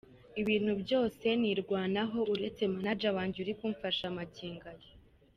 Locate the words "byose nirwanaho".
0.81-2.19